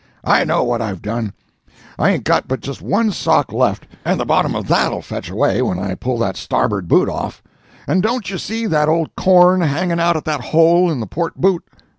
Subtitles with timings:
[0.25, 1.33] "I know what I've done.
[1.99, 5.61] I ain't got but just one sock left, and the bottom of that'll fetch away
[5.61, 7.43] when I pull that starboard boot off;
[7.87, 11.35] and don't you see that old corn hanging out at that hole in the port
[11.39, 11.63] boot?